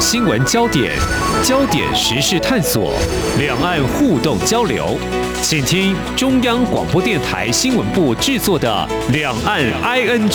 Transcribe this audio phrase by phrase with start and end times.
[0.00, 0.96] 新闻焦点、
[1.44, 2.94] 焦点时事探索、
[3.38, 4.96] 两岸互动交流，
[5.42, 10.30] 请听中央广播电台新闻部制作的《两岸 ING》。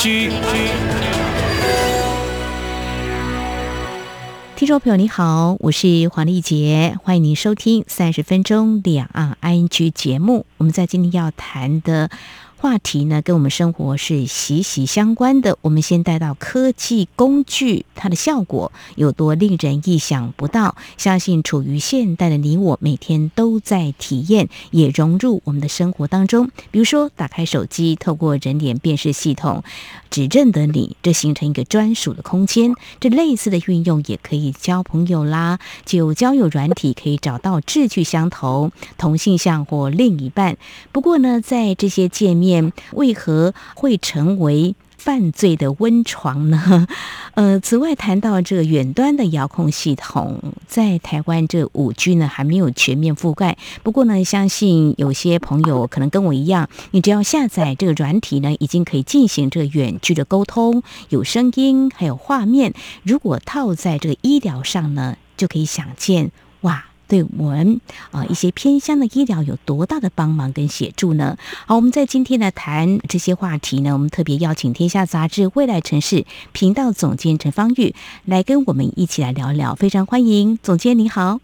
[4.56, 10.46] 听众朋友，你好，我是黄丽杰，欢迎您收听三十分钟两岸 ING 节目。
[10.58, 12.12] 我们在今天要谈的。
[12.58, 15.58] 话题呢，跟我们生活是息息相关的。
[15.62, 20.75] 我们先带到科技工具，它的效果有多令人意想不到？
[20.97, 26.49] 相信处于现代的你我，每天都在体验，也融入我们的生活当中。
[26.71, 29.61] 比如说，打开手机，透过人脸辨识系统，
[30.09, 32.73] 只认得你，这形成一个专属的空间。
[32.99, 40.58] 这类似的运用也可以交朋友啦，就交友软体可以找到志趣相投、同性向或另一半。
[40.91, 42.45] 不过呢，在这些界面。
[42.45, 46.88] 面为何会成为犯罪的温床呢？
[47.36, 53.58] 呃，此外谈到这个远端的遥控系统，在台湾这五 G 呢还没有全面覆盖。
[53.84, 62.73] 不过呢，相信有些朋友可能跟我一样，你只要下载这个软体呢，已经可以进行这个远距的沟通，有声音还有画面。
[63.03, 66.31] 如果套在这个医疗上呢，就可以想见
[66.62, 66.86] 哇。
[67.08, 71.38] 对我们啊一些偏乡的医疗有多大的帮忙跟协助呢？
[71.66, 76.17] 好，我们在今天呢谈这些话题呢，我们特别邀请《天下杂志未来城市》
[76.52, 81.39] 频道总监陈芳玉来跟我们一起来聊聊，非常欢迎总监，你好。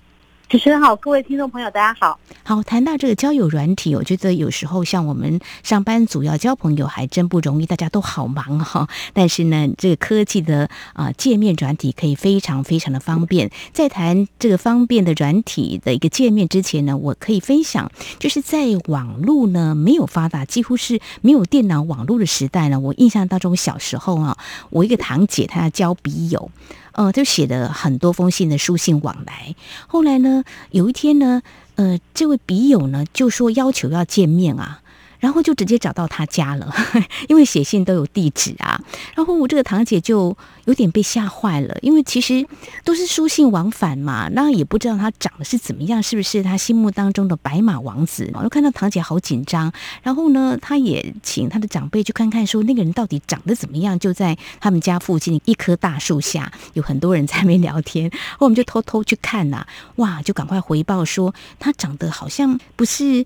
[0.52, 2.20] 主持人好，各位听众朋友，大家好。
[2.44, 8.90] 好，谈到这个交友软体，我觉得有时候像我们上班族要交朋友还真不容易，大家都好忙哈。
[9.14, 13.50] 但是呢，这个科技的啊界面软体可以非常非常的方便。
[13.72, 24.38] 在谈这个方便的软体的一个界面之前呢，我可以分享，就是在网络呢没有发达，几乎是没有电脑网络的时代呢，我印象当中小时候啊，
[24.70, 26.52] 我一个堂姐她要交笔友。
[26.94, 29.56] 呃，就写了很多封信的书信往来。
[29.88, 31.42] 后来呢，有一天呢，
[31.76, 34.81] 呃，这位笔友呢就说要求要见面啊。
[35.22, 36.70] 然后就直接找到他家了，
[37.30, 38.78] 因为写信都有地址啊。
[39.16, 42.46] 然后我这个堂姐就有点被吓坏了，因为其实
[42.84, 48.30] 都是书信往返嘛，那也不知道他长得是怎么样，是不是他心目当中的白马王子。
[48.34, 49.72] 我就看到堂姐好紧张，
[50.02, 53.98] 然后呢，他也请他的长辈去看看，说那个人到底长得怎么样。
[54.00, 58.10] 就在他们家附近一棵大树下，有很多人在那边聊天，
[58.40, 59.64] 我们就偷偷去看呐，
[59.98, 63.24] 哇，就赶快回报说他长得好像不是。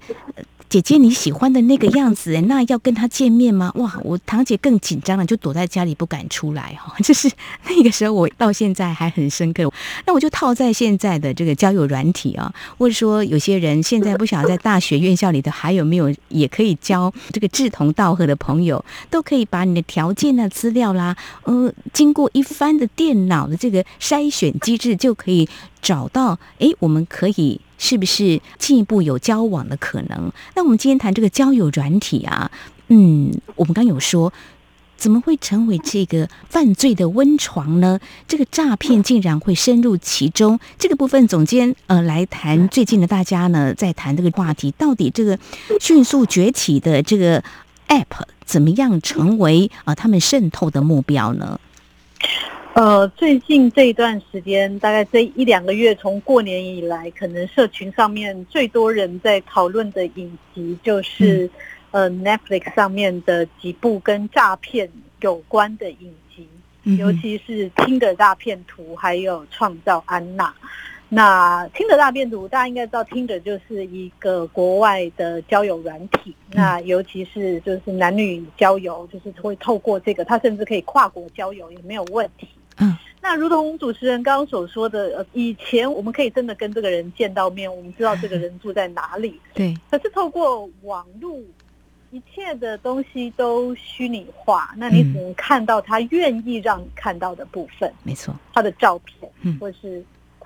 [0.67, 3.71] 姐姐你喜欢的那个样子，那要跟他见面吗？
[3.75, 6.93] 哇，我堂姐更紧张了，就躲在家里不敢出来哈。
[7.03, 7.31] 就是
[7.69, 9.71] 那个时候，我到现在还很深刻。
[10.05, 25.47] 那我就套在现在的这个交友软体啊，或者说有些人现在不晓得在大学院校里头还有没有也可以交这个志同道合的朋友，都可以把你的条件啊、资料啦，呃，经过一番的电脑的这个筛选机制，就可以
[25.81, 27.61] 找到，哎，我们可以。
[27.77, 30.31] 是不是进一步有交往的可能？
[30.55, 32.49] 那我们今天谈这个交友软体啊，
[32.87, 34.31] 嗯，我们刚有说，
[34.97, 37.99] 怎么会成为这个犯罪的温床呢？
[38.27, 45.37] 这个诈骗竟然会深入其中，这个部分总监呃来谈最近的大家呢在谈这个话题，到底这个
[45.79, 47.43] 迅速崛起的这个
[47.89, 51.59] App 怎么样成为啊他们渗透的目标呢？
[52.75, 61.49] 呃，最近这一段时间，大概这一两个月，从过年以来，可能社群上面最多人在讨论的影集，就是
[61.91, 64.91] 呃 Netflix 上面的几部跟诈骗
[65.21, 66.45] 有关的影集，
[66.97, 70.49] 尤其是《听的大片图》还有《创造安娜》。
[71.07, 76.35] 那《听的大片图》，大家应该知道，听的就是一个国外的交友软体。
[76.51, 82.49] 那尤其是就是男女交友，就是会透过这个，它甚至可以跨国交友也没有问题。
[82.77, 89.39] 嗯，那如同主持人刚刚所说的，呃，以前我们可以真的跟这个人见到面，我们知道这个人住在哪里。
[89.53, 89.73] 对。
[89.89, 91.39] 可是透过网络，
[92.11, 97.91] 一切的东西都虚拟化，那你只能看到他愿意让你看到的部分。
[98.03, 98.35] 没错。
[98.53, 100.03] 他的照片，嗯，或是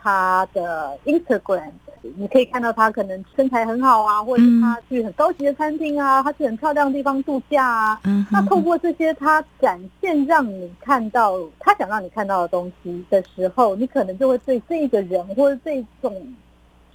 [0.10, 1.72] 他的 Instagram。
[2.16, 8.02] 你可以看到他可能身材很好啊，或者是他去很高级的餐厅啊，他去很漂亮的地方度假啊。
[8.32, 16.34] 那透过这些他展现让你看到他想让你看到的东西的时候，你可能就会对这个人或者这种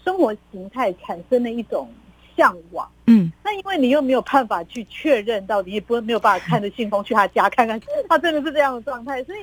[0.02, 1.86] 生活形态产生了一种
[2.34, 2.88] 向往。
[3.06, 7.78] 嗯，那因为你又没有办法去确认到底，也不会没有办法看着信封去他家看看
[8.08, 9.38] 他真的是这样的状态，所以。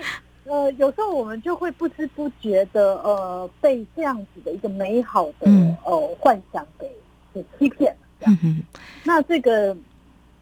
[0.46, 5.48] 呃，有时候我们就会不知不觉的，呃，被这样子的一个美好的
[5.86, 6.92] 呃幻想给
[7.34, 8.28] 给欺骗了。
[8.28, 8.64] 嗯
[9.04, 9.76] 那这个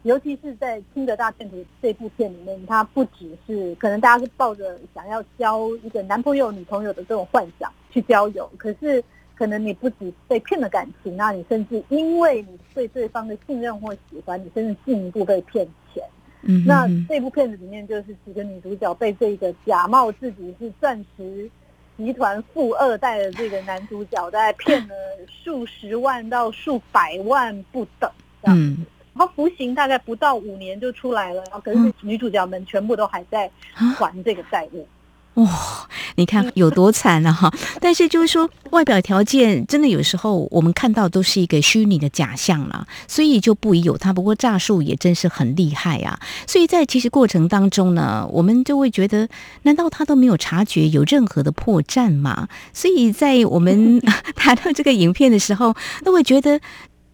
[0.02, 9.04] 尤其是在《听的大骗子》这部片里面，它不只是可能大家是抱着想要交一个男朋友、女朋友的这种幻想去交友，可是
[9.34, 16.02] 可能你不止被骗了感情，那你甚至因为你对对方的信任或喜欢，你甚至进一步被骗钱。
[16.42, 21.50] 嗯，那这部片子里面就是几个女主角被这个假冒自己是钻石
[21.96, 24.94] 集团富二代的这个男主角，在骗了
[25.26, 28.10] 数十万到数百万不等，
[28.42, 28.58] 这样。
[28.58, 34.86] 嗯然后服刑大概不到五年就出来了，然后可是女主角们全部都还在还这个债务。
[35.34, 37.32] 哇、你看有多惨啊！
[37.32, 44.12] 哈，但是就是说，外表条件真的有时候我们看到都是一个虚拟的假象啦，所以就不疑有他。
[44.12, 46.18] 不过诈术也真是很厉害啊！
[46.46, 49.28] 所以在其实过程当中呢，我们就会觉得，
[49.62, 52.48] 难道他都没有察觉有任何的破绽吗？
[52.74, 54.00] 所以在我们
[54.34, 55.74] 谈到这个影片的时候，
[56.04, 56.60] 都会觉得。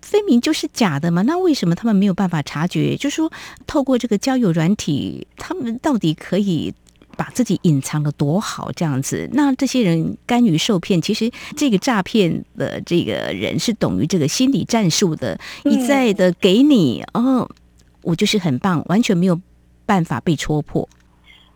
[0.03, 1.23] 分明就是假的嘛？
[1.23, 2.97] 那为什么他们没有办法察觉？
[2.97, 3.33] 就说
[3.67, 6.73] 透过这个交友软体，他们到底可以
[7.17, 8.71] 把自己隐藏的多好？
[8.73, 17.49] 这样子，那这些人甘于受骗，其实这个诈骗的这个人是懂于这个心理战术的，一再的给你哦，
[18.03, 19.41] 我就是很棒，完全没有
[19.85, 20.89] 办法被戳破。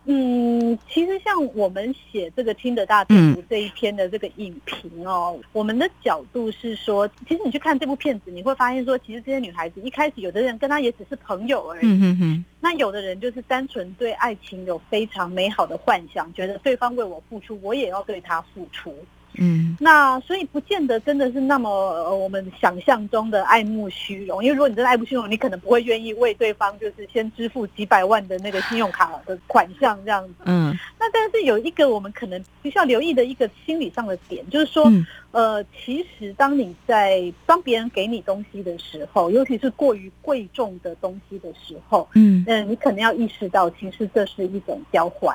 [0.05, 18.95] 嗯，其实像我们写这个《听得大地图》这一篇的这个影评哦，我们的角度是说，其实你去看这部片子，你会发现说，其实这些女孩子一开始有的人跟她也只是朋友而已，嗯哼哼，那有的人就是单纯对爱情有非常美好的幻想，觉得对方为我付出，我也要对他付出。
[19.37, 30.33] 嗯，那所以不见得真的是那么、呃、我们想象中的爱慕虚荣，因为如果你真的爱慕虚荣，你可能不会愿意为对方就是先支付几百万的那个信用卡的款项这样子。
[30.45, 45.33] 嗯，那但是有一个我们可能必须要留意的一个心理上的点，就是说，嗯呃，其实当你在当别人给你东西的时候，尤其是过于贵重的东西的时候，嗯嗯、你可能要意识到，其实这是一种交换。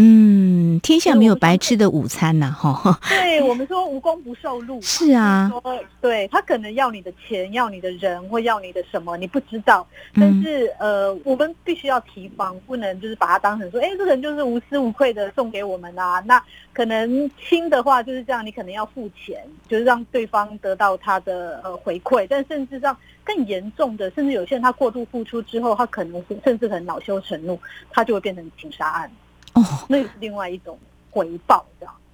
[0.00, 2.98] 嗯，天下没有白吃的午餐呐，哈。
[3.08, 9.84] 对我们说无功不受禄， 是啊说对他可能要你的钱，要你的人，或要你的什么，你不知道。
[10.14, 16.22] 嗯但是呃，我们必须要提防，不能就是把它当成说，哎，这个人就是无私无愧的送给我们啊。
[16.26, 16.40] 那
[16.72, 22.24] 可能轻的话就是这样，你可能要付钱，就是让对方得到他的呃回馈。
[22.30, 27.58] 但甚至让更严重的，甚至有些人他过度付出之后，他可能甚至很恼羞成怒，
[27.90, 29.10] 他就会变成情杀案，
[29.60, 30.78] 哦，那也是另外一种
[31.10, 31.64] 回报。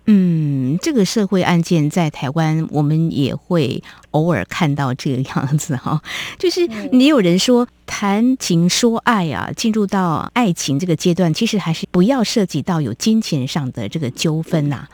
[0.06, 6.02] 嗯，这个社会案件在台湾，我们也会偶尔看到这个样子哈。
[6.38, 14.86] 就是嗯也有人说，谈情说爱啊，进入到爱情这个阶段，其实还是不要涉及到有金钱上的这个纠纷呐。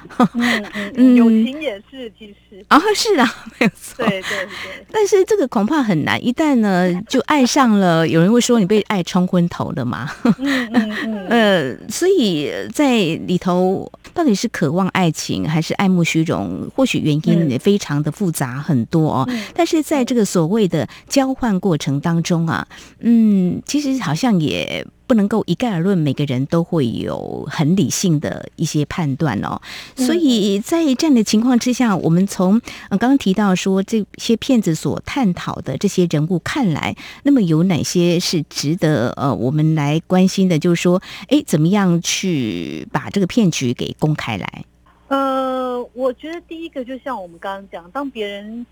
[0.95, 4.05] 嗯 友情也是，其实啊，是啊， 没有错。
[4.05, 10.11] 对对对，但是这个恐怕很难，一旦呢 就爱上了，有人会说你被爱冲昏头了嘛。
[10.39, 12.97] 嗯嗯嗯，呃，所以在
[13.27, 19.25] 里头到底是渴望爱情还是爱慕虚荣，或许原因嗯也非常的复杂很多哦。
[19.29, 22.67] 嗯但是在这个所谓的交换过程当中啊，
[23.01, 29.61] 嗯，其实好像也不能够一概而论，每个人都会有很理性的一些判断哦。
[29.97, 40.59] 嗯所以在这样的情况之下，我们从呃刚刚提到说这些骗子所探讨的这些人物看来，那么有哪些是值得呃我们来关心的？
[40.59, 44.65] 就是说，哎，怎么样去把这个骗局给公开来？
[45.09, 48.65] 呃，我觉得第一个就像我们刚刚讲，当别人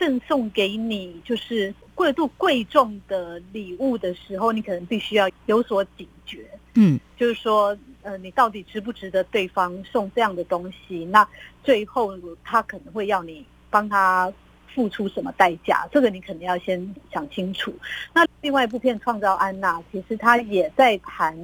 [0.00, 6.46] 赠送给你就是贵度贵重的礼物的时候，你可能必须要有所警觉。
[6.74, 11.04] 嗯就是说，呃，你到底值不值得对方送这样的东西？
[11.04, 11.28] 那
[11.62, 14.32] 最后他可能会要你帮他
[14.74, 15.86] 付出什么代价？
[15.92, 17.74] 这个你肯定要先想清楚。
[18.14, 21.36] 那另外一部片《创造安娜》，其实他也在谈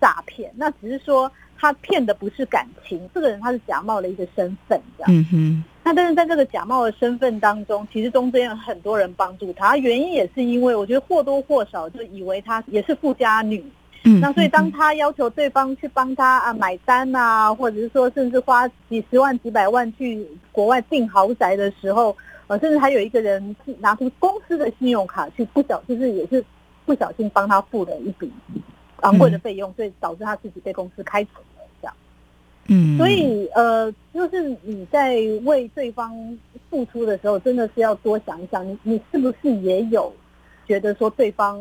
[0.00, 5.12] 诈骗，那只是说他骗的不是感情，这个人他是假冒了一个身份，这样。
[5.12, 13.64] 嗯哼那但是在这个假冒的身份当中，其实中间有很多人帮助他，原因也是因为我觉得或多或少就以为他也是富家女，
[14.04, 22.14] 嗯，那所以当嗯他要求对方去帮他啊买单啊，或者是说甚至花几十万、几百万去国外订豪宅的时候，
[22.46, 26.44] 呃，甚至还有一个人是拿出公司的信用卡去不小，就是也是
[26.84, 28.30] 不小心帮他付了一笔
[29.00, 31.30] 昂贵的费用，所以导致他自己被公司开除。
[32.72, 36.38] 嗯，所以呃，就是你在为对方
[36.70, 40.14] 付出的时候，真的是要多想一想，你你是不是也有
[40.68, 41.60] 觉得说对方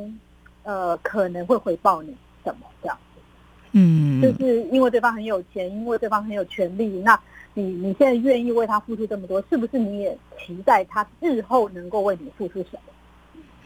[0.61, 3.21] 呃可能会回报你什么这样子？
[3.71, 7.19] 嗯就是因为对方很有钱，因为对方很有权利，那
[7.55, 12.79] 你你现在愿意为他付出这么多，是不是你也期待他日后能够为你付出什么？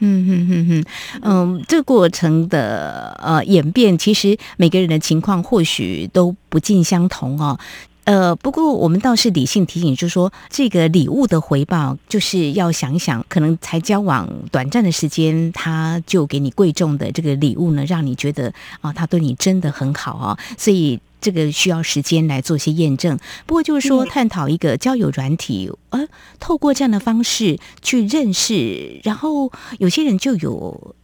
[0.05, 0.83] 嗯哼哼哼，
[1.21, 7.57] 嗯，这个过程的呃演变，其实每个人的情况或许都不尽相同哦。
[8.03, 23.17] 呃，不过我们倒是理性提醒，就是说这个礼物的回报，就是要想想，可能才交往短暂的时间，他就给你贵重的这个礼物呢，让你觉得啊，他对你真的很好啊，所以这个需要时间来做些验证。
[23.47, 26.07] 不过就是说，探讨一个交友软体，呃，
[26.39, 30.95] 透过这样的方式去认识，然后有些人就有。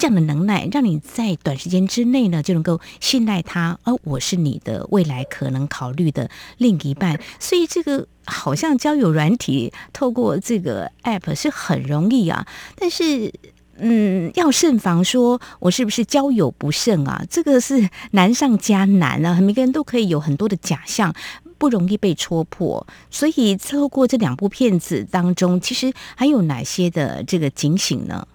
[0.00, 7.20] 这样的能耐，让你在短时间之内呢就能够信赖他，而我是你的未来可能考虑的另一半。
[7.38, 13.30] 所以这个好像交友软体透过这个 app 是很容易啊，但是
[13.80, 17.24] 嗯，要慎防说我是不是交友不慎啊？
[17.30, 19.40] 这个是难上加难啊！
[19.40, 21.14] 每个人都可以有很多的假象，
[21.56, 22.86] 不容易被戳破。
[23.10, 28.28] 所以透过这两部片子当中，其实还有哪些的这个警醒呢？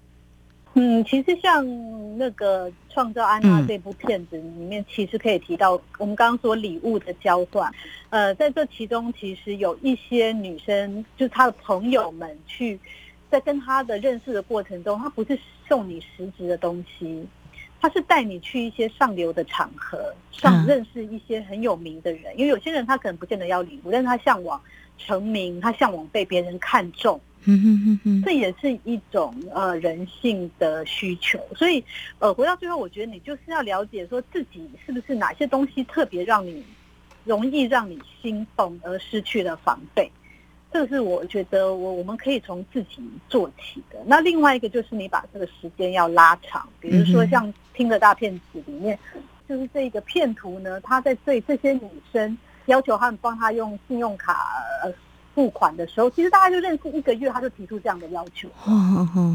[0.77, 1.65] 嗯，其实像
[2.17, 7.71] 那个《创造安娜》这部片子里面，其实可以提到我们刚刚说礼物的交换。
[8.09, 12.77] 呃，在这其中，其实有一些女生，就是她的朋友们，去
[13.35, 15.37] 在跟他的认识的过程中，他不是
[15.67, 17.27] 送你实质的东西，
[17.81, 22.31] 他是带你去一些上流的场合，上认识一些很有名的人。
[22.37, 24.61] 因为有些人他可能不见得要礼物，但是他向往
[24.97, 27.19] 成名，他向往被别人看重。
[27.43, 31.83] 嗯哼哼哼，这也是一种呃人性的需求，所以
[32.19, 36.63] 呃回到最后，我觉得你就是要了解说自己是不是哪些东西特别让你
[37.25, 40.09] 容易让你心动而失去了防备，
[40.75, 43.97] 这个是我觉得我我们可以从自己做起的。
[44.05, 48.99] 那另外一个就是你把这个时间要拉长，比如说像听的大骗子里面，
[49.47, 54.37] 就是这个骗徒呢，他在对这些女生要求他们帮他用信用卡。
[55.33, 58.47] 付款的时候，其实大家就认识一个月，他就提出这样的要求。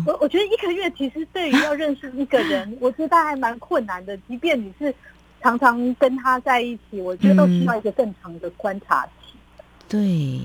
[0.07, 4.17] 我我觉得一个月其实对于要认识一个人，我觉得还蛮困难的。
[4.27, 4.95] 即便你是
[5.43, 9.11] 常常跟他在一起，我觉得都需要一个更长的观察期。
[9.91, 10.41] 对，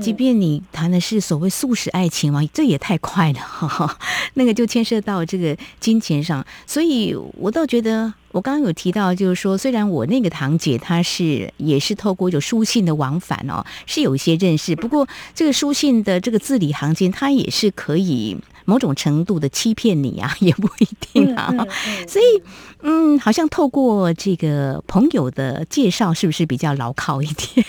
[0.00, 3.98] 即便你谈的是所谓素食爱情嘛，这也太快了哈。
[4.34, 8.14] 那个就牵涉到这个金钱上，所以我倒觉得。
[8.32, 18.36] 我刚刚有提到，就是说，虽然我那个堂姐她是也是透过一种书信的往返哦，是有一些认识，不过这个书信的这个字里行间，它也是可以
[18.66, 21.50] 某种程度的欺骗你啊，也不一定啊。
[22.06, 22.42] 所以，
[22.82, 27.66] 嗯，好像透过这个朋友的介绍，是不是比较牢靠一点？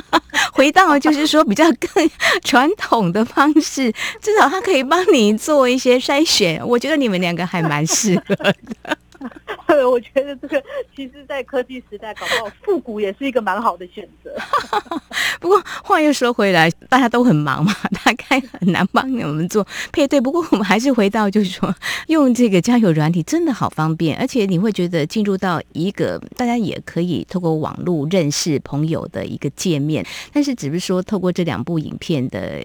[0.52, 2.10] 回到就是说比较更
[2.44, 6.60] 传统的方式，至少他可以帮你做一些筛选。
[6.66, 8.98] 我觉得你们两个还蛮适合的。
[9.90, 10.62] 我觉得这个
[10.94, 14.34] 其实，在科技时代，搞不好复古也是一个蛮好的选择。
[15.40, 17.74] 不过话又说回来，大家都很忙嘛，
[18.04, 20.20] 大概很难帮你们做配对。
[20.20, 21.74] 不过我们还是回到，就是说，
[22.06, 30.06] 用这个交友软体真的好方便，而且你会觉得进入到一个大家也可以透过网络认识朋友的一个界面。
[30.32, 32.62] 但是，只是说透过这两部影片的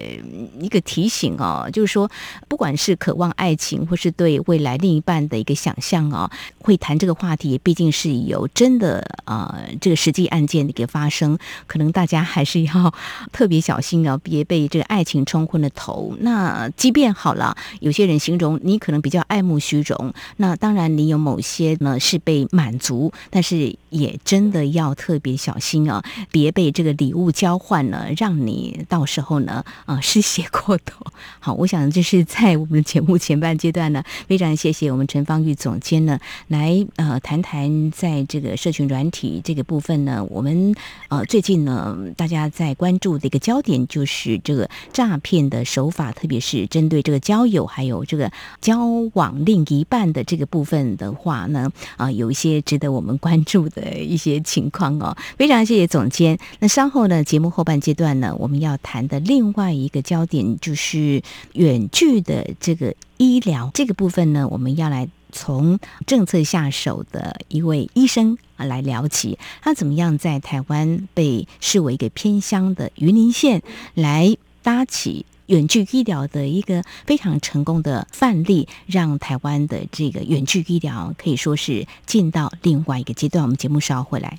[0.60, 2.08] 一个提醒哦，就是说，
[2.48, 6.98] 不管是渴望爱情，或是对未来另一半的一个想象哦，会谈。
[6.98, 12.92] 这个话题毕竟是有真的呃，这个实际案件的一个发生，可能大家还是要
[13.30, 16.16] 特别小心哦，别被这个爱情冲昏了头。
[16.20, 26.02] 那即便好了，有些人形容你可能比较爱慕虚荣，那当然你有某些呢是被满足，但是也真的要特别小心啊，
[26.32, 31.06] 别被这个礼物交换呢，让你到时候呢啊失血过头。
[31.38, 36.86] 好，我想这是在我们节目前半阶段呢，非常谢谢我们陈芳玉总监呢来。
[36.96, 40.74] 呃，谈谈在这个社群软体这个部分呢，我们
[41.08, 48.30] 呃最近呢，大家在关注的一个焦点就是这个诈骗的手法，特别是针对这个交友还有这个
[48.60, 48.78] 交
[49.14, 55.16] 往另一半的这个部分的话呢， 啊，有一些值得我们关注的一些情况哦。
[55.36, 56.38] 非常谢谢总监。
[56.58, 61.22] 那稍后呢，节目后半阶段呢，我们要谈的另外一个焦点就是
[61.54, 65.08] 远距的这个医疗这个部分呢，我们要来。
[65.32, 73.62] 从政策下手的一位医生啊来聊起，他怎么样在台湾被视为一个偏乡的云林县
[73.94, 83.42] 来搭起远距医疗的一个非常成功的范例，让台湾的这个远距医疗可以说是进到另外一个阶段。
[83.42, 84.38] 我们节目稍后回来。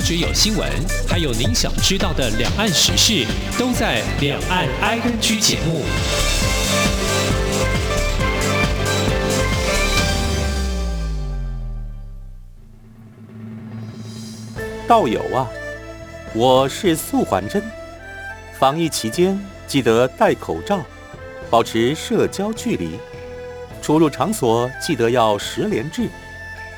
[0.00, 0.66] 不只有新闻，
[1.06, 3.26] 还有您想知道的两岸时事，
[3.58, 5.82] 都在《两岸 I N G》节目。
[14.88, 15.46] 道友啊，
[16.32, 17.62] 我是素环真，
[18.58, 20.80] 防疫期间记得戴口罩，
[21.50, 22.92] 保持社交距离，
[23.82, 26.08] 出入场所记得要十连制，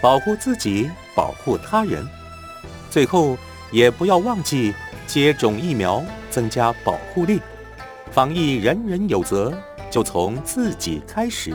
[0.01, 2.05] 保护自己，保护他人。
[2.93, 3.39] 最后
[3.71, 4.75] 也不要忘记
[5.07, 7.41] 接种疫苗，增加保护力。
[8.11, 9.51] 防疫人人有责，
[9.91, 11.55] 就从自己开始。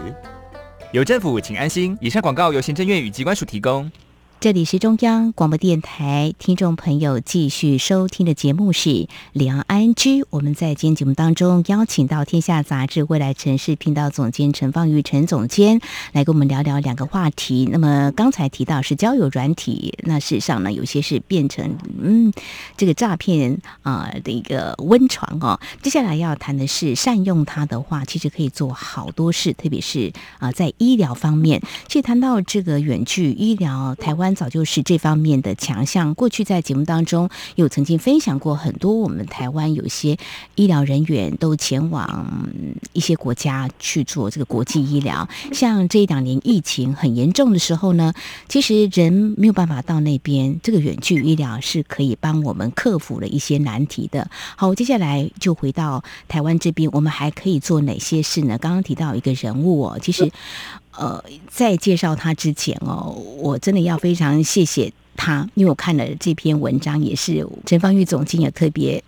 [0.91, 1.95] 有政府，请安心。
[2.01, 3.91] 以上广告由行政院与机关署提供。
[4.39, 8.89] 这里是中央广播电台，听众朋友继续收听的节目是
[9.33, 10.21] 《两岸居》。
[10.29, 17.67] 我们在今天节目当中邀请到《天下杂志》未来城市频道总监陈放玉陈总监来跟我们聊聊两个话题。
[17.71, 22.31] 那么刚才提到是交友软体，那事实上呢，有些是变成嗯
[22.77, 25.59] 这个诈骗啊的一个温床哦。
[25.81, 31.59] 接下来要谈的是善用它的话，其实可以做好多事，特别是啊在医疗方面。
[31.87, 34.26] 其实谈到这个远距医疗，台湾。
[34.33, 36.13] 早就是这方面的强项。
[36.15, 40.17] 过去在节目当中有曾经分享过很多，我们台湾有些
[40.55, 42.49] 医疗人员都前往
[42.93, 45.27] 一些国家去做这个国际医疗。
[45.51, 48.13] 像这一两年疫情很严重的时候呢，
[48.47, 54.29] 其实人没有办法到那边，这个远距医疗是可以帮我们克服了一些难题的。
[54.55, 58.57] 好，接下来就回到台湾这边，我们还可以做哪些事呢？
[58.57, 60.31] 刚刚提到一个人物哦，其实。
[60.97, 69.03] 呃，在介绍他之前哦，我真的要非常谢谢他，因为我看了这篇文章，也是陈芳玉总经也特别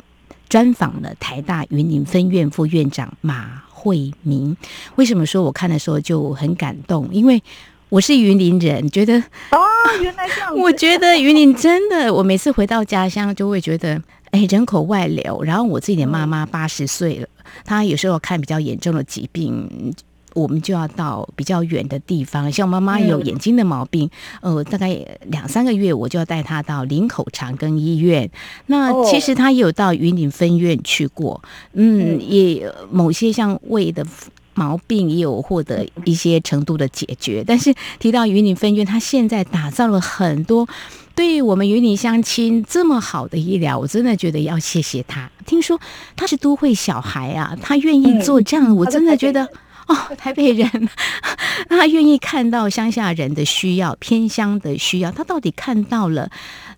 [0.48, 4.56] 专访了台大云林分院副院长马慧明。
[4.96, 7.10] 为什么说我看的时候就很感动？
[7.12, 7.42] 因为
[7.90, 9.18] 我是云林人，觉得
[9.50, 9.58] 哦，
[10.00, 10.54] 原来这样。
[10.58, 15.42] 我觉得云林真的，我每次回到家乡就会觉得，哎，人口外流。
[15.44, 17.28] 然后我自己的妈妈八十岁了，
[17.66, 19.94] 她有时候看比较严重的疾病。
[20.40, 24.10] 我们就要到比较远的地方，像妈妈有眼睛的毛病，
[24.42, 28.30] 呃，大概两三个月我就要带她到林口长庚医院。
[28.68, 31.42] 那其实她也有到云林分院去过，
[31.74, 34.06] 嗯，也某些像胃的
[34.54, 37.44] 毛病也有获得一些程度的解决。
[37.46, 40.68] 但是提到云林分院，他现在打造了很多
[41.16, 45.30] 对于我们云林乡亲这么好的医疗，我真的觉得要谢谢他。
[45.46, 45.80] 听说
[46.16, 49.48] 他是都会小孩啊，他愿意做这样，我真的觉得。
[49.90, 50.70] 哦，台北人，
[51.68, 55.12] 他愿意看到乡下人的需要、偏乡的需要。
[55.12, 56.30] 他到底看到了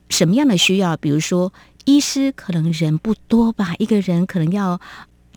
[0.10, 0.96] 什么样的需要？
[0.96, 1.52] 比如说，
[1.84, 4.80] 医师可能人不多吧，一个人可能要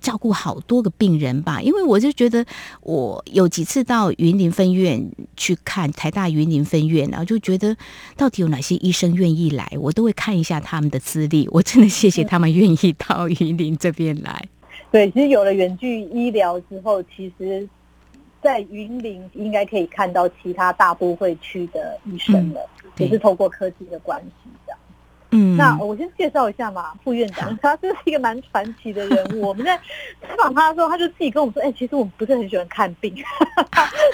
[0.00, 1.60] 照顾好多个病人吧。
[1.60, 2.46] 因为我就觉得，
[2.82, 7.76] 我有几次到云林分院去看台大云林分院，然后就觉得
[8.16, 11.48] 到底有哪些医生愿意来，我都会看一下他们的资历。
[11.50, 14.46] 我真的谢谢他们愿意到云林这边来。
[14.94, 17.68] 对，其实有了远距医疗之后，其实，
[18.40, 22.60] 在云林应该可以看到其他大都会区的医生了，
[22.98, 24.78] 也是透过科技的关系这样。
[25.32, 29.48] 嗯，那我先介绍一下嘛，副院长， 他这是一个蛮传奇的人物。
[29.48, 29.76] 我们在
[30.22, 33.12] 采访他的时候，他就自己跟我们说：“哎，其实我们不是很喜欢看病，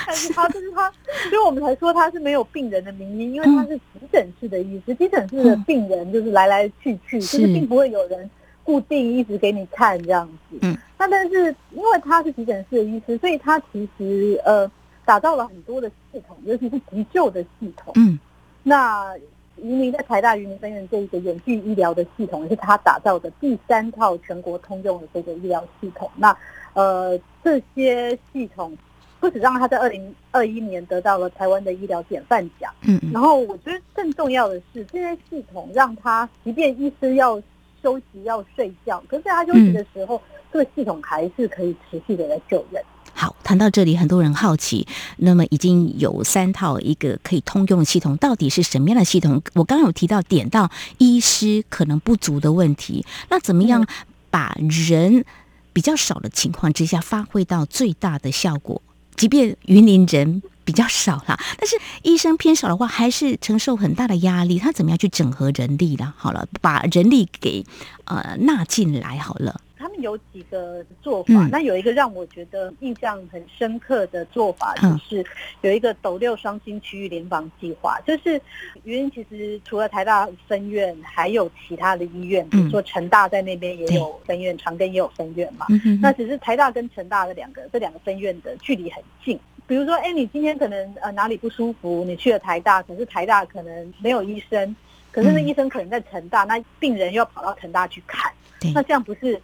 [0.06, 0.90] 但是他就是他，
[1.28, 8.30] 所以我们才说他是没有病人的名医，因为他是急诊室的医师，急诊室的病人就是来来去去，就是并不会有人。”
[8.70, 14.70] 固定一直给你看这样子，嗯，那但是因为他是急诊室的医师，所以他其实呃
[15.04, 18.16] 打造了很多的系统，尤其是急救的系统，嗯，
[18.62, 19.12] 那
[19.56, 26.08] 云林在台大云林分院这一个远距医疗的系统是他打造的第三套全国通用的这个医疗系统。
[26.14, 26.36] 那
[26.74, 28.78] 呃这些系统
[29.18, 37.42] 不止让他在二零二一年得到了台湾的医疗典范奖，嗯，然后我觉得更重要的是这些系统让他即便医师要
[37.82, 40.20] 休息要睡觉，可是他休息的时候，
[40.52, 42.82] 这个系统还是可以持续的来救人。
[43.12, 44.86] 好，谈到这里，很多人好奇，
[45.18, 49.42] 那么已经有三套一个可以通用的系统，到底是什么样的系统？
[49.54, 53.86] 我刚刚有提到点到医师可能不足的问题，那怎么样
[54.30, 55.24] 把人
[55.72, 58.80] 比较少的情况之下发挥到最大的效果？
[59.16, 60.42] 即便云林人。
[60.70, 64.56] 比较少啦，但是医生偏少的话，还是承受很大的压力。
[64.56, 66.14] 他怎么样去整合人力啦？
[66.16, 67.64] 好了，把人力给
[68.04, 69.60] 呃纳进来好了。
[69.98, 75.24] 有几个做法，那有一个让我觉得印象很深刻的做法，就是
[75.62, 77.98] 有一个斗六双星区域联防计划。
[78.06, 78.40] 就是
[78.84, 85.66] 原因其实除了台大分院，还有其他的医院，比如说成大在那边也有分院，长庚也有分院嘛。
[86.00, 89.38] 那只是台大跟成大的两个这两个分院的距离很近。
[89.66, 94.74] 比如说，哎，你今天可能呃哪里不舒服，你去了台大，可是台大可能没有医生，
[95.12, 98.32] 可是那医生可能在成大，那病人又跑到成大去看，
[98.74, 99.40] 那这样不是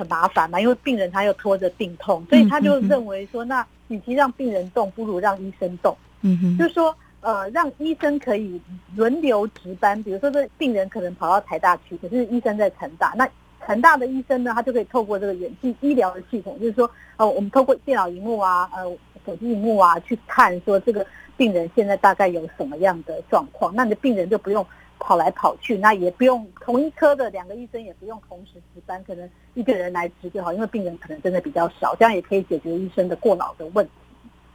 [0.00, 0.58] 很麻烦嘛？
[0.58, 5.94] 因为病人他又拖着病痛，所以他就认为说，那与其让病人动，不如让医生动。
[6.22, 8.58] 嗯哼，就是说，呃，让医生可以
[8.96, 10.02] 轮流值班。
[10.02, 13.28] 比如说，这病人可能跑到台大去，可是医生在成大，那
[13.66, 18.84] 成大的医生呢，他就可以透过这个远距医疗的系统，就是说，呃，我们透过电脑荧幕啊，呃，
[19.26, 24.66] 手机荧幕啊，去看说这个病人现在大概有什么样的状况，那你的病人就不用
[25.00, 33.90] 跑来跑去，那也不用同一科的两个医生也不用同时值班，可能一个人来值就好，因为病人可能真的比较少，这样也可以解决医生的过劳的问题。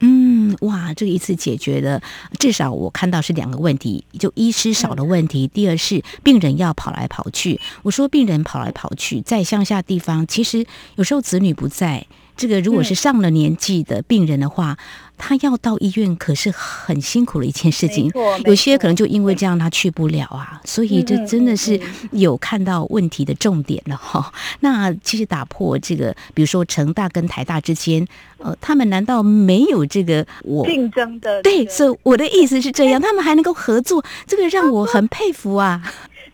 [0.02, 2.02] 嗯，哇，这个一次解决的，
[2.38, 7.60] 至少我看到是两个问题，就医师少的问题，第二是病人要跑来跑去。
[7.82, 14.78] 我说病人跑来跑去，在乡下地方，其实有时候子女不在，这个如果是上了年纪的病人的话。
[15.18, 18.12] 他要到医院，可是很辛苦的一件事情。
[18.44, 20.60] 有些可能就因为这样，他去不了啊。
[20.66, 21.80] 所以这真的是
[22.12, 24.30] 有看到问题的重点了哈。
[24.60, 28.06] 那其实打破这个，比如说成大跟台大之间，
[28.40, 31.42] 呃，他们难道没有这个我竞争的？
[31.42, 35.82] 对，所以我的意思是这样，他们还能够合作，这个让我很 佩服啊。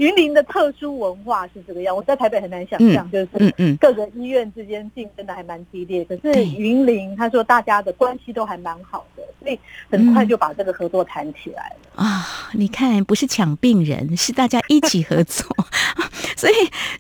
[0.02, 6.04] 云林的特殊文化是这个样，我在台北很难想象，就是各个医院之间竞争的还蛮激烈。
[6.06, 9.60] 可是云林他说大家的关系都还蛮好的，所以
[9.92, 12.50] 很快就把这个合作谈起来了啊！
[12.54, 15.46] 你看，不是抢病人，是大家一起合作，
[16.36, 16.54] 所以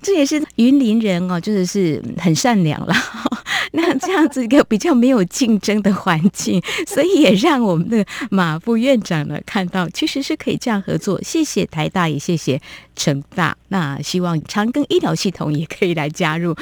[0.03, 2.93] 这也是云林人哦，就是是很善良了。
[3.73, 11.21] 那这样子一个比较没有竞争的环境，所以也让我们的马副院长呢看到，其实是可以这样合作。
[11.21, 12.59] 谢谢台大，也谢谢
[13.01, 13.55] 成大。
[13.69, 16.53] 那希望长庚医疗系统也可以来加入。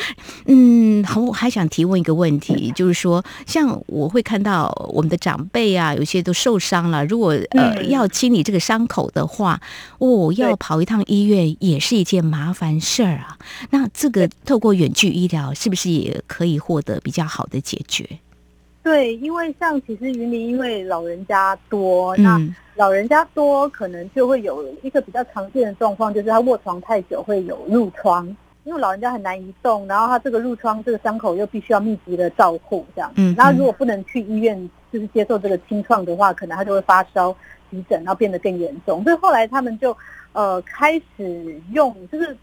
[0.46, 9.60] 嗯，好，我还想提问一个问题，就是说，像我会看到我们的长辈啊，有些都受伤了，如果呃要清理这个伤口的话，
[9.98, 13.38] 哦，要跑一趟医院也是一件麻烦事儿啊。
[13.72, 17.00] 那这个透过远距医疗，是不是也可以获得？
[17.02, 18.06] 比较好的解决，
[18.82, 22.40] 对，因为像其实云林因为老人家多，那
[22.76, 28.26] 老人家多可能就会有一个比较常见的状况，就是他卧床太久会有褥疮，
[28.64, 37.36] 因为老人家很难移动，然后他这个褥疮这个伤口又必须要密集的照护这样，嗯，然后如果不能去医院就是接受这个清创的话，可能他就会发烧
[37.70, 39.96] 急诊，然后变得更严重，所以后来他们就
[40.32, 42.36] 呃开始用就是。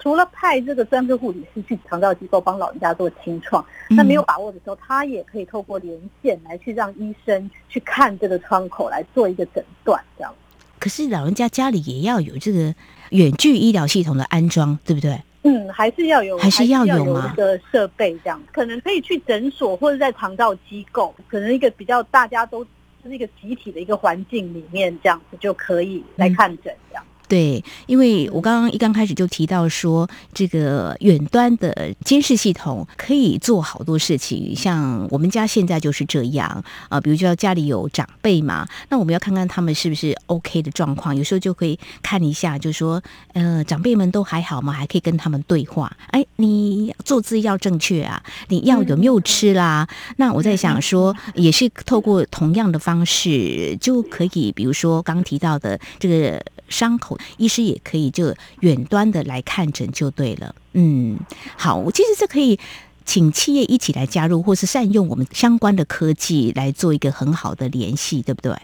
[0.00, 10.34] 除了派这个专科护理师去肠道机构帮老人家做清创，那没有把握的时候，他也可以透过连线来去让医生去看这个窗口来做一个诊断，这样。
[10.78, 12.74] 可是老人家家里也要有这个
[13.10, 15.20] 远距医疗系统的安装，对不对？
[15.42, 18.40] 嗯，还是要有，还是要有一个设备这样。
[18.52, 22.64] 可能可以去诊所或者在肠道机构，可能一个比较大家都
[23.02, 27.04] 是一个集体的一个环境里面，这样子就可以来看诊这样。
[27.28, 43.02] 对，因为我刚刚一刚开始就提到说，这个远端的监视系统可以做好多事情，像我们家现在就是这样啊，比如说家里有长辈嘛，那我们要看看他们是不是 OK 的状况，有时候就可以看一下，就说，
[43.34, 44.72] 呃，长辈们都还好吗？
[44.72, 45.94] 还可以跟他们对话。
[46.12, 49.86] 哎，你坐姿要正确啊，你药有没有吃啦？
[50.16, 56.42] 那我在想说，也是透过同样的方式，就可以，比如说刚提到的这个。
[56.68, 60.54] 伤口，医师也可以就远端的来看诊就对了。
[60.72, 61.18] 嗯，
[61.56, 62.58] 好，其实这可以
[63.04, 68.54] 请企业一起来加入，或是善用我们相关的科技来做一个很好的联系，对不对？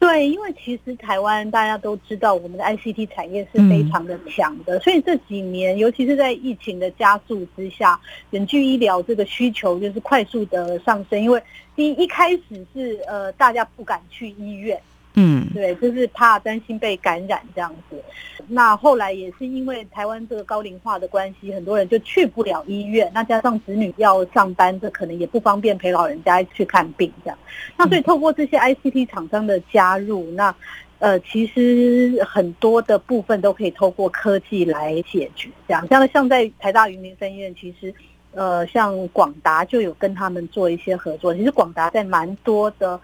[0.00, 7.98] 对，因为其实台湾大家都知道，我们的 ICT 产业是非常的强的，所以这几年，尤其是在疫情的加速之下，
[8.30, 11.20] 远距医疗这个需求就是快速的上升。
[11.20, 11.42] 因为
[11.74, 14.80] 第一一开始是呃，大家不敢去医院。
[15.20, 18.00] 嗯，对，就是怕担心被感染这样子。
[18.46, 23.10] 那后来也是因为台湾这个高龄化的关系，很多人就去不了医院。
[23.12, 27.36] 那加上子女要上班，这可能也不方便陪老人家去看病这样。
[27.76, 30.54] 那所以透过这些 ICT 厂商的加入，那
[31.00, 35.50] 呃，其实很多的部分都可以透过科技来解决。
[35.66, 37.92] 这样，像像在台大云林分院，其实
[38.32, 41.34] 呃，像广达就有跟他们做一些合作。
[41.34, 42.98] 其实广达在蛮多的。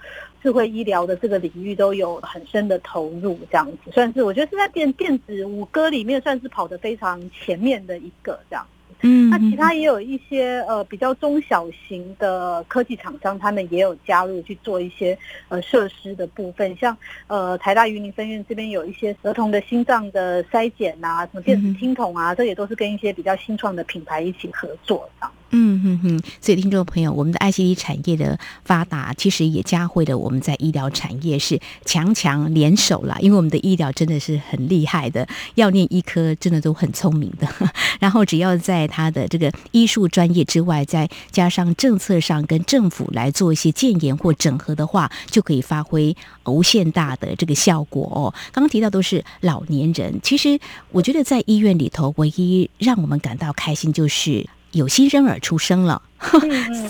[0.44, 8.66] 智慧医疗的这个领域都有很深的投入，这样子算是我觉得是在电电子五哥里面算是跑得非常前面的一个这样。
[9.00, 16.94] 嗯，那其他也有一些呃比较中小型的科技厂商，他们也有加入去做一些呃设施的部分，像
[17.26, 25.33] 呃台大云林分院这边有一些儿童的心脏的筛检啊，什么电子听筒啊，这也都是跟一些比较新创的品牌一起合作这样。
[25.56, 33.16] 嗯哼哼，所以听众朋友，我们的 ICT 产业的发达，其实也加会了我们在医疗产业是强强联手啦。
[33.20, 37.48] 因为我们的医疗真的是很厉害的，要念医科真的都很聪明的。
[38.00, 48.34] 然后只要在他的这个医术专业之外，再加上政策上跟政府来做一些建言或整合的话，就可以发挥无限大的这个效果哦。
[48.50, 50.58] 刚刚提到都是老年人，其实
[50.90, 54.44] 我觉得在医院里头，唯一让我们感到开心就是。
[54.74, 56.02] 有新生儿出生了，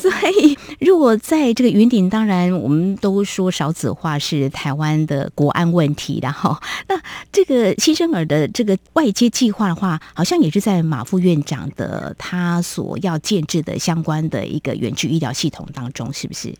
[0.00, 6.56] 所以如果在这个云顶，当然我们都说少子化是台湾的国安问题，然后
[6.88, 16.54] 那这个新生儿的这个外接计划的话，好像也是在马副院长的他所要建制的相关的一个远距医疗系统当中，是不是？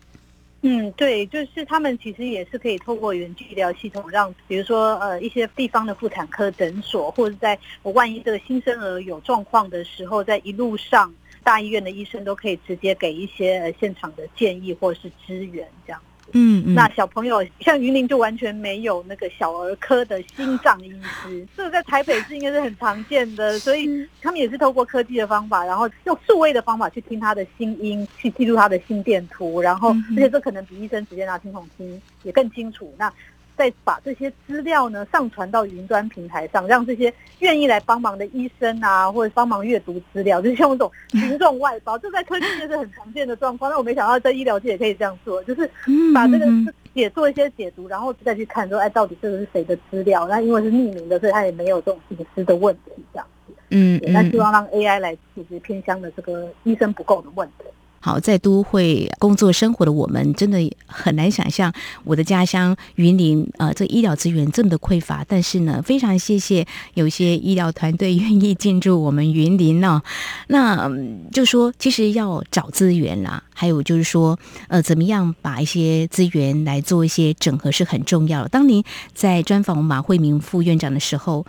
[0.67, 16.01] 嗯，对，就是他们其实也是可以透过远距医疗系统，让比如说呃一些地方的妇产科诊所，或者在我万一这个新生儿有状况的时候，在一路上大医院的医生都可以直接给一些现场的建议或者是支援这样。
[16.33, 23.87] 嗯，那小朋友像云林就完全没有那个小儿科的心脏医师， 这个在台北市应该是很常见的，所以
[24.21, 32.93] 他们也是透过科技的方法，然后用数位的方法去听他的心音，去记录他的心电图，然后而且这可能比医生直接拿听筒听也更清楚。
[32.97, 33.11] 那
[33.57, 43.71] 再把这些资料呢上传到云端平台上，让这些愿意来帮忙的医生啊，或者帮忙阅读资料，就是像这种 群众外包，这在科技界是很常见的状况。
[43.71, 45.69] 那我没想到在医疗界也可以这样做，就是
[46.13, 46.45] 把这个
[46.93, 50.27] 解做一些解读，然后再去看说，哎，到底这个是谁的资料？
[50.27, 53.53] 那因为是匿名的，所以他也没有这种隐私的问题，这样子。
[53.69, 57.65] 嗯，那希望让 AI 来解决偏乡的这个医生不够的问题。
[58.05, 65.25] 好，在都会工作生活的我们，真的很难想象我的家乡云林，呃，这医疗资源这么的匮乏。
[65.27, 66.63] 但是呢，非常谢谢
[66.93, 70.03] 有些医疗团队 愿意进驻我们云林呢。
[70.49, 70.87] 那
[71.31, 74.37] 就说，其实要找资源啦，还有就是说，
[74.67, 78.49] 呃，怎么样把一些资源来做一些整合是很重要的。
[78.49, 78.83] 当您
[79.15, 81.43] 在专访马慧明副院长的时候。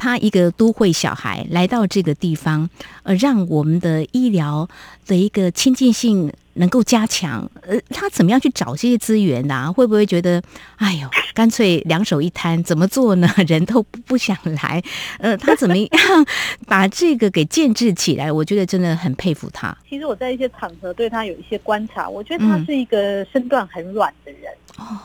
[0.00, 2.66] 他一个都会小孩来到这个地方，
[3.02, 4.66] 呃，让我们的医疗
[5.06, 7.46] 的一个亲近性能够加强。
[7.60, 9.70] 呃，他怎么样去找这些资源呢？
[9.70, 10.42] 会不会觉得，
[10.76, 13.28] 哎呦，干脆两手一摊，怎么做呢？
[13.46, 14.82] 人都不想来。
[15.18, 15.90] 呃，他怎么样
[16.66, 18.32] 把这个给建制起来？
[18.32, 19.76] 我觉得真的很佩服他。
[19.86, 24.50] 其实我在一些场合对他有一些观察，我觉得他是一个身段很软的人。
[24.78, 24.98] 哦，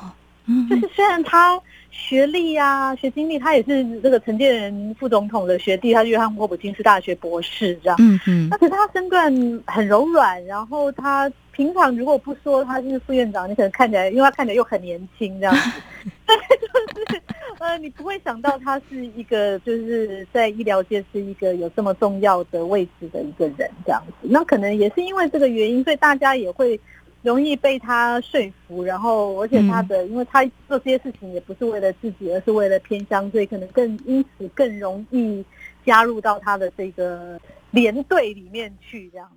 [0.45, 1.60] 嗯，就是虽然他。
[1.97, 7.95] 学历呀，学经历，他也是这个陈建仁副总统的学弟，他是约翰霍普金斯大学博士，这样。
[7.99, 8.47] 嗯嗯。
[8.49, 9.34] 那可是他身段
[9.65, 15.71] 很柔软，然后他平常如果不说他是副院长，你可能看起来，因为他看起来又很年轻，这样子。
[16.27, 17.21] 对，就是
[17.60, 24.27] 呃，你不会想到他是一个就是在医疗界是一个有这么重要的位置的一个人，这样子。
[24.29, 26.79] 那可能也是因为这个原因，所以大家也会。
[27.25, 35.43] 容易被他说服，然后而且他的，因为他做这些事情也不是为了自己，而是为了偏乡，所以可能更因此更容易
[35.83, 39.27] 加入到他的这个连队里面去，这样。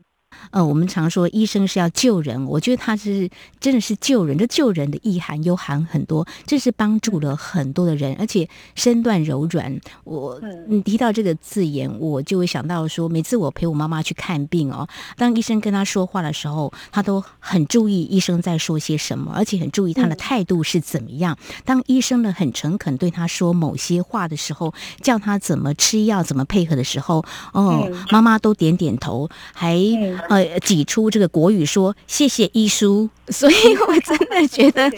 [0.50, 3.28] 呃，我们常说医生是要救人，我觉得他是
[3.60, 9.78] 真的是救人，这救人的意涵又含很多，这是帮助了很多的人，而且身段柔软。
[10.04, 21.36] 我你提到这个字眼，我就会想到说，每次我陪我妈妈去看病哦，当医生跟她说话的时候，她都很注意医生在说些什么，而且很注意他的态度是怎么样。
[21.64, 29.78] 当医生呢很诚恳对她说某些话的时候，叫她怎么吃药、怎么配合的时候，哦，妈妈都点点头，还。
[30.28, 33.54] 呃，挤出这个国语说谢谢医书， 所以
[33.88, 34.90] 我真的觉得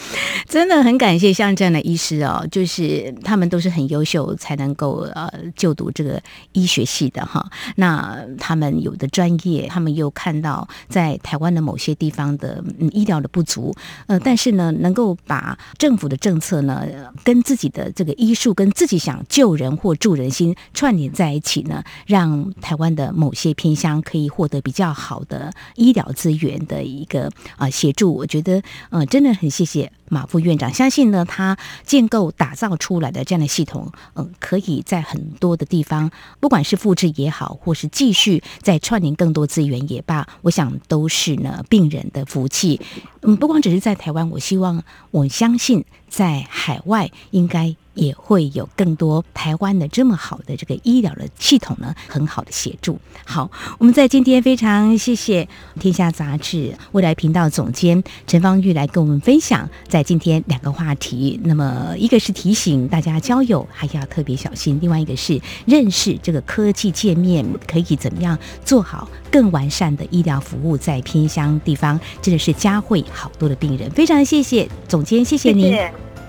[0.48, 6.20] 真的很感谢像这样的医师哦，就是他们都是很优秀才能够呃就读这个
[6.52, 7.44] 医学系的哈。
[7.76, 13.74] 那他们有的专业，他们又看到在台湾的某些地方的嗯医疗的不足，
[14.06, 16.86] 呃，但是呢，能够把政府的政策呢
[17.24, 25.09] 跟自己的这个医术跟自己想救人或助人心串联在一起呢，让台湾的某些偏乡可以获得比较好。
[25.10, 30.70] 好的医疗资源的一个啊协助，我觉得呃真的很谢谢马副院长。
[30.74, 42.78] 相信呢，他建构打造出来的这样的系统，嗯，可以在很多的地方，不管是复制也好，或是继续再串联更多资源也罢，我想都是呢病人的福气。
[43.22, 47.74] 嗯，不光只是在台湾，我希望我相信在海外应该。
[47.92, 52.98] 也会有更多台湾的这么好的这个医疗的系统呢，很好的协助。
[53.26, 55.44] 好，我们在今天非常谢谢
[55.78, 56.56] 《天下杂志》
[56.92, 59.99] 未来频道总监陈芳玉来跟我们分享在。
[60.00, 75.76] 在今天两个话题，那么一个是提醒大家交友还要特别小心，另外一个是认识这个科技界面可以怎么样做好更完善的医疗服务，在偏乡地方真的是佳慧好多的病人，非常谢谢总监，谢谢您。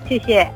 [0.09, 0.51] 谢谢。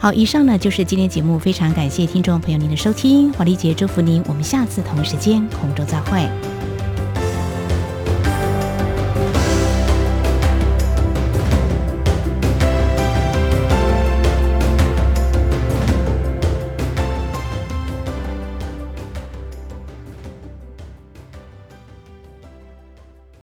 [0.00, 6.28] 好，以上呢就是今天节目，非常感谢听众朋友您的收听，华丽姐祝福您，我们下次同一时间空中再会。